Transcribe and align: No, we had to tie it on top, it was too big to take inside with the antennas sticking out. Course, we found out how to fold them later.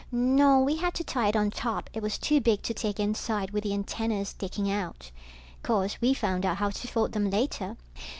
No, 0.11 0.59
we 0.61 0.77
had 0.77 0.95
to 0.95 1.03
tie 1.03 1.27
it 1.27 1.35
on 1.35 1.51
top, 1.51 1.87
it 1.93 2.01
was 2.01 2.17
too 2.17 2.41
big 2.41 2.63
to 2.63 2.73
take 2.73 2.99
inside 2.99 3.51
with 3.51 3.61
the 3.63 3.71
antennas 3.75 4.29
sticking 4.29 4.71
out. 4.71 5.11
Course, 5.61 6.01
we 6.01 6.15
found 6.15 6.43
out 6.43 6.57
how 6.57 6.71
to 6.71 6.87
fold 6.87 7.11
them 7.11 7.29
later. 7.29 7.77